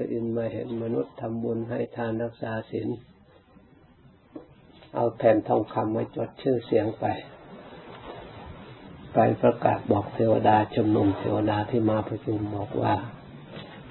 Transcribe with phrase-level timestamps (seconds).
[0.00, 2.88] ระอินทร์มาเห็นมนุษย์ทำบุญให้ทานรักษาศีล
[4.94, 7.04] เอาแผ่นทองคำมาจดชื่อเสียงไป
[9.14, 12.94] ไปประกาศบอกเทวดาชมนุมเทวดาที่มาประชุมบอกว่า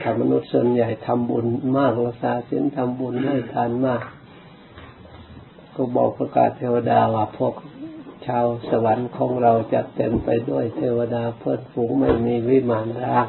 [0.01, 1.45] ถ้ามนุษย์ส่วนใหญ่ทำบุญ
[1.77, 4.03] มากรักษาศีลทำบุญให้ทานมาก
[5.75, 7.53] ก็บอกประกาศเทวดาว่าพวก
[8.25, 13.27] ชาวสวรรค์ของเราจะเต็มไปด้วยเทวดาเพื่อนฝูงไม่มีวิมานร่าง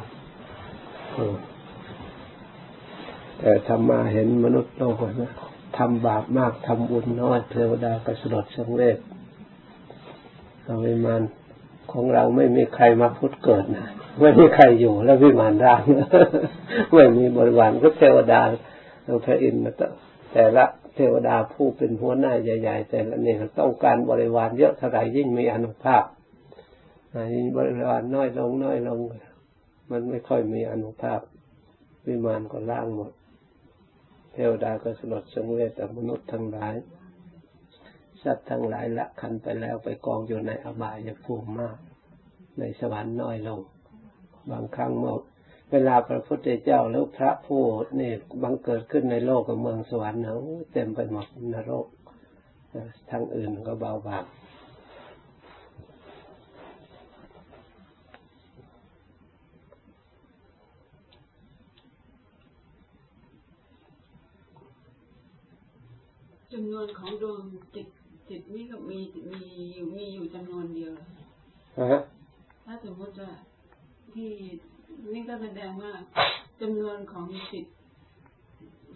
[3.41, 5.33] แต่ทำมาเห็นมนุษย์โลกนะ
[5.79, 8.99] ทำบาปมากทำบุญน้อยเทวดาก็สลดสังเวช
[10.85, 11.23] วิมาน
[11.93, 13.87] ของเราไม่มีใครมาพุทธเกิดนะ
[14.21, 15.81] ไม่มีใครอยู่แล้ววิมานร่าง
[16.95, 18.41] ไม่มีบริวารก็เทวดา
[19.25, 19.63] พระอินทร์
[20.33, 20.65] แต่ละ
[20.95, 26.05] เทวดาผู้เป็นหัวหน้าใหญ่ ๆ แต่ละเนี่ยต้องการบริวารเยอะเท่าไหร่ยิ่งมีอนุภาพ
[27.35, 28.99] ยิ่งบริวารน้อยลงน้อยลง
[29.91, 31.21] มันไม่ค่อยมีอนุภาพ
[32.07, 33.11] วิมานก็ล่างหมด
[34.51, 36.75] วดาก็สลดสังเวชแต่มนุษย์ทั้งหลาย
[38.23, 41.79] สัตว์ทั้งหลายละคันไปแล้วไปกองอยู่ในอบายภูมิมาก
[42.59, 43.61] ในสวรรค์น้อยลง
[44.51, 45.15] บางครั้งเมื่อ
[45.71, 47.63] เวลาพระพุทธเจ้าแล้วพระผู้
[48.01, 50.35] นี่บังเกิดขึ้นในโลกกับเมืองสวรรค์เนา
[50.73, 51.87] เต็มไปหมดนรก
[53.11, 54.25] ทางอื่นก็เบาบาง
[66.53, 67.41] จำนวนของดวง
[67.75, 67.87] จิต
[68.29, 68.99] จิตนี่ก็มี
[69.33, 69.43] มี
[69.75, 70.93] อยู่มีอยู่จำนวนเดียว
[72.67, 73.31] ถ้าสมมติว่า
[74.15, 74.31] ที่
[75.13, 75.93] นี่ก็แสดงว่า
[76.61, 77.65] จำนวนของจิต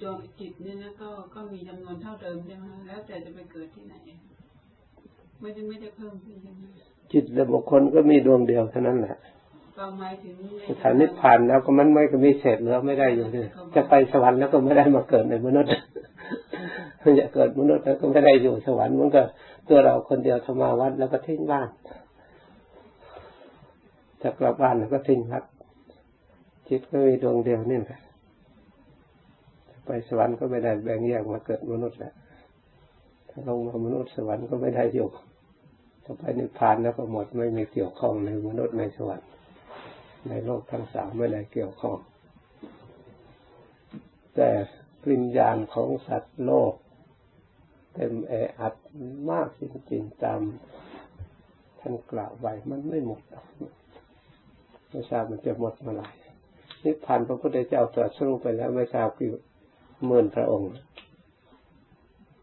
[0.03, 3.95] ดวงจิตเนี่ยนะก็ก็มีจำนวนเท่าเดิมใช่ไหมแล้วแต่จะไปเกิดที่ไหน
[5.41, 6.63] ไม่ได้ไม่ได้เพิ่มขึ้นใช่ไหม
[7.13, 9.17] จิตและบุคคลก็มีดวงเดียวเท่านั้นแหละ
[9.79, 10.37] ก็หมายถึง
[10.69, 15.71] สถานนิพพานแล้วก็มันไม่ก็มีเศษเหลือไม่ได้อยู่เลยจะไปสวรรค์แล้วก็ไม่ได้มาเกิดในมนุษย์
[17.05, 19.23] มันจะเกิดมนุษย์แล้วก็ไม่ได้อยู่สวรรค์มันก็
[19.69, 21.69] ตัวเราคนเดียวทมาวัดแล้วก็ทิ้งบ้าน
[24.23, 25.45] จะกลับบ้านแล้วก็ทิ้งวัด
[26.69, 28.01] จิตก็มีดวงเดียวนี่แหละ
[29.85, 32.13] ไปสวรรค์ก็ไม่ได้แบ่งแยกมาเกิดมนุษย์แหละ
[33.31, 35.09] ถ้าลงมามนุษย์สวรรค์ก็ไม่ได้อยู่
[36.05, 39.29] ถ้าไปนิพพานแล้วก็หมดไม่มีเกี่ยวข้องในมนุษย์ในสวรรค์
[40.29, 41.97] ในโลกทั้งสามไม่ได้เกี่ยวข้อง
[44.37, 44.51] แต่
[45.11, 46.73] วิญญาณของสัตว์โลก
[47.95, 48.75] เต็มแออัด
[49.31, 49.63] มากจ
[49.93, 50.41] ริงๆตาม
[51.81, 53.21] ท่านกล่าวไว้มันไม่หมด
[54.91, 56.09] ไม่ทราบมันจะหมดเมื่อไหร่
[56.85, 59.31] นิพพานพระพุทธเจ้าตรัสรู้ไปแล้วไม่ทราบกี่
[60.07, 60.73] หมื่นพระองค์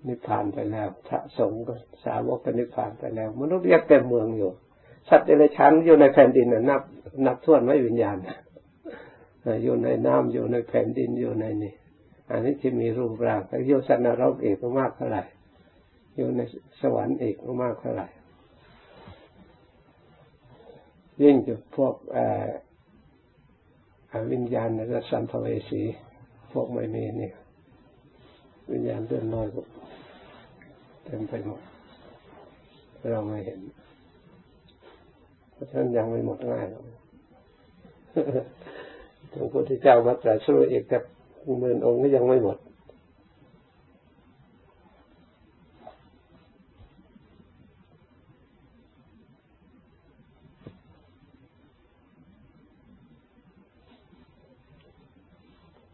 [0.08, 1.74] นิพพานไปแล้วพระสงฆ์ก็
[2.04, 4.52] สาวกก็นิพพานไปแล้วมนุษย์ยังเต็มเมืองอยู่
[5.10, 6.82] สัตว์เดรัจฉานอยู่ในแผ่นดินนับ
[7.26, 8.18] นับท่วนไม่วิญญาณ
[9.64, 11.74] อยู่ในน้ำอยู่ในแผ่นดินอยู่ในนี่
[12.30, 15.24] อันนี้ที่มีรูปร่างโยสันนรกเอกมากเท่าไหร่
[16.16, 16.42] อยู่ใน
[16.82, 18.08] สวรรค์เอกมากเท่าไหร่
[21.24, 21.96] ยิ่งจะพวก
[24.32, 25.82] วิญญาณและสัมภเวสี
[26.52, 27.32] พวกไม่มีนี่
[28.72, 29.48] วิญญาณเลื่อนลอย
[31.04, 31.62] เต็มไปหมด
[33.12, 33.60] เราไม่เห็น
[35.52, 36.84] เพราะฉะนั้นยังไม่หมดง่ายหรอก
[39.32, 40.98] พระพุทธเจ้ามาตรัสรู้อีกแต่
[41.60, 42.58] หมื่นองค์ก็ยังไม่หมด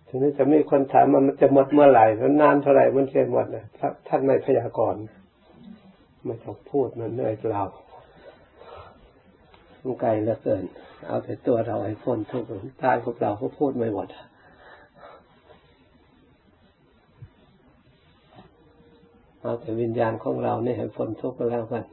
[0.07, 3.65] ทีนี้จะมีคนถามมันจะหมดเมื่อไหร่มันนานเท่าไหร่มันจะหมดนะ
[4.07, 5.01] ท่านไม่พยากรณ์
[6.25, 7.63] ไม่ต้องพูดมันเหนื่อยเปล่า
[9.83, 10.63] มันไกลเหลือเกิน
[11.07, 12.47] เอาแต่ตัวเราไอ้พ้นทุกข์
[12.83, 14.07] ตายพวกเราก็พูดไม่หมด
[19.41, 21.83] เอาแต่วิญญาณของเราเนี่ยให้พ้นทุกข์ก็แล้วกัน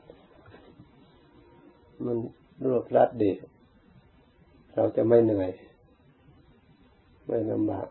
[2.05, 2.17] มัน
[2.65, 3.33] รวบรัดดี
[4.75, 5.51] เราจะไม่เหนื่อย
[7.27, 7.87] ไม่ลำบาก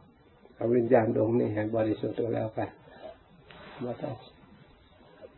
[0.55, 2.69] เอาวิญญาณดวงนี้ให้บริสุทธิ์แล้วกัน
[3.85, 4.15] ว่าต้อง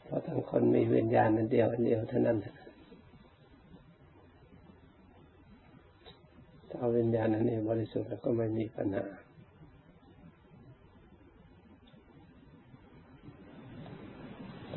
[0.03, 2.38] เพราะทั้งคนมีวิญญาณอันเดียวอันเดียวเท่านั้น
[6.69, 9.06] ถ้าเอาวิญญาณอันนี้บริสุทธิ์แล้วก็ไม่มีปัญหา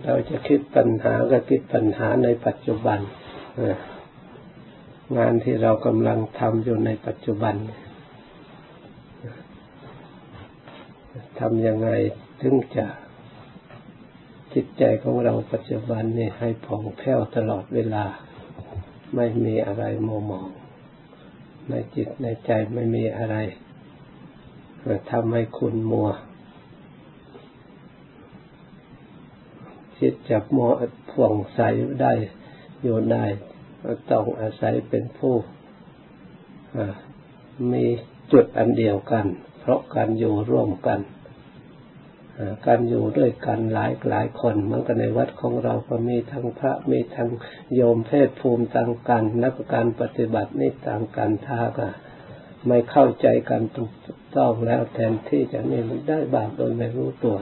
[0.05, 2.99] เราจะคิดปัญหาก็คิดปัญหาในปัจจุบัน
[5.17, 7.55] งานที่เรากำลังทำอยู่ในปัจจุบัน
[11.41, 11.89] ทำยังไง
[12.41, 12.87] ถึงจะ
[14.55, 18.05] จิตใจของเราปัจจุบันนี่ให้ผ่องแผ้วตลอดเวลา
[19.15, 20.49] ไม่มีอะไรโมหมอง
[21.69, 23.37] ในจิตในใจไม่มีอะไร
[25.11, 26.09] ทำให้คุณมัว
[29.99, 30.71] คิดจับมัว
[31.11, 31.61] ผ่องใส
[32.03, 32.13] ได้
[32.83, 33.25] อยู่ได้
[34.11, 35.35] ต้องอาศัยเป็นผู้
[37.73, 37.85] มี
[38.33, 39.27] จุดอันเดียวกัน
[39.69, 41.01] ราะการอยู่ร่วมกัน
[42.67, 47.29] การอยู่ด้วยกันหลายหลายคนเหมือนกันในวัดของเราก็มีทั้งพระมีทั้ง
[47.75, 51.89] โยมเพศภูมิต่างกันและการปฏิบัตินี่ต่างกันท่าก็
[52.67, 53.93] ไม่เข้าใจกันถูก
[54.37, 57.37] ต้องแล้วแทนที่จะนี่มันได้บาปโดยไม่รู้ตัว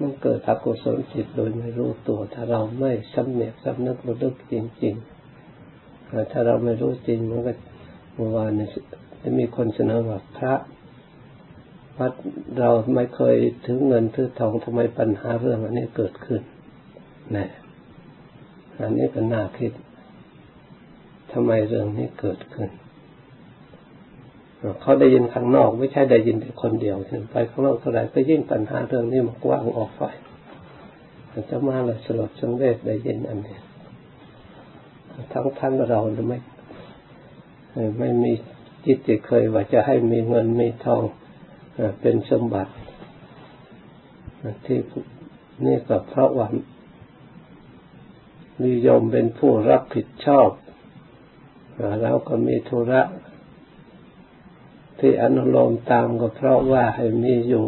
[0.00, 4.94] มันเกิดอกุศลจิตโดยไม่รู้ตัว ถ้าเราไม่สำเนียกสำนึกระลึกจริง
[5.62, 7.52] ๆ ถ้าเราไม่รู้จริงมันก็
[8.14, 8.68] เมื่อวานนี้
[9.28, 10.54] จะมีคนเสนอว่าพระ
[11.98, 12.12] วัด
[12.58, 16.42] เราไม่เคยถือเงินถือทองทำไมปัญหาเรื่องอันนี้เกิดขึ้น
[17.36, 17.46] นี่
[18.80, 19.72] อันนี้ก็น่าคิด
[21.32, 22.68] ทำไมเรื่องนี้เกิดขึ้น
[24.80, 26.96] เขาได้ยินข้างนอก ไม่ใช่ได้ยินแต่คนเดียว
[27.30, 30.02] ไปข้างนอกเท่าไหร่ก็ยิ่งปัญหาเรื่องนี้มันกว้างออกไป
[31.50, 33.56] จะมาเลยสลดสังเวชได้ยินอันนี้
[35.32, 36.38] ทั้งทั้งเราไม่
[37.98, 38.32] ไม่มี
[38.86, 41.02] จิตจะเคยว่าจะให้มีเงินมีทอง
[42.00, 42.72] เป็นสมบัติ
[44.66, 44.78] ที่
[45.66, 46.48] นี่ก็เพราะว่า
[48.64, 50.50] นิยมเป็นผู้รับผิดชอบ
[52.02, 53.02] แล้วก็มีธุระ
[55.00, 57.66] ที่อนุโลมตามก็เพราะว่าให้มีอยู่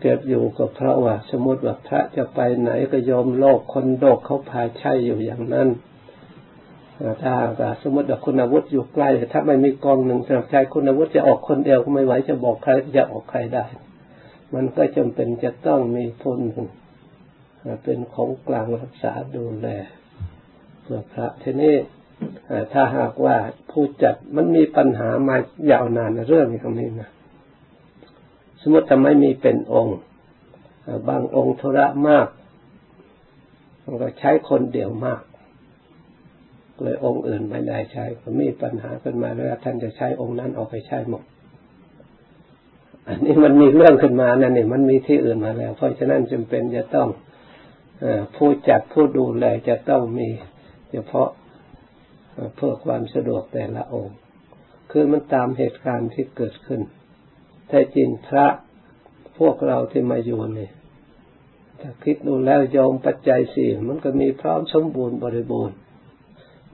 [0.00, 5.68] เก็บอยู่ก็เพราะว่า สมมติว่าพระจะไปไหนก็ยอมโลกคนโลกเขาพาใช่อยู่อย่างนั้น
[7.22, 7.34] ถ้า
[7.82, 13.64] สมมติว่าคุณอาวุธอยู่ใกล้ถ้าไม่มีกองหนึ่งสำหรับใจคุณอาวุธจะออกคนเดียวก็ไม่ไหวจะบอกใครจะออกใครได้
[14.54, 16.66] มันก็จำเป็นจะต้องมีคนหนึ่ง
[17.84, 19.68] เป็นของกลางรักษาดูแล
[20.82, 21.74] เพื่อพระทีนี้
[22.72, 23.36] ถ้าหากว่า
[23.70, 25.36] ผู้จัดมันมีปัญหามา
[25.70, 27.10] ยาวนานเรื่องตรงนี้นะ
[28.60, 29.98] สมมติจะไม่มีเป็นองค์
[31.08, 32.28] บางองค์ธุระมาก
[33.84, 35.20] มันก็ใช้คนเดียวมาก
[36.82, 41.22] เลยองค์อื่นไม่ได้ใช้ก็มีปัญหาขึ้นมาแล้วท่านจะใช้องค์นั้นเอาไปใช้หมด
[43.08, 47.08] อันนี้มันมีเรื่องขึ้นมานั่นนี่มันมีที่อื่นมาแล้ว เพราะฉะนั้นจำเป็นจะต้อง
[48.04, 48.06] อ
[48.36, 50.28] ผู้จัดผู้ดูแลจะต้องมี
[50.90, 51.28] เฉพาะ
[52.56, 54.16] เพื่อความสะดวกแต่ละองค์
[54.90, 56.80] คือมันตามเหตุการณ์ที่เกิดขึ้น
[57.68, 58.46] แต่จริงพระ
[59.38, 60.72] พวกเราที่มาอยู่นี่ย
[61.80, 65.76] ถ้าคิดดูแล้วยอมปัจจัยสี่มันก็มีพร้อมสมบูรณ์บริบูรณ์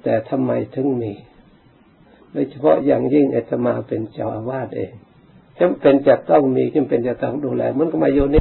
[0.03, 1.13] แต่ทำไมถึงมี
[2.33, 4.93] โดยเฉพาะอย่างยิ่งอาตมาเป็นเจ้าอาวาสเอง
[5.61, 8.39] จำเป็นจะต้องมีจำเป็นจะต้องดูแลมันก็มาโยน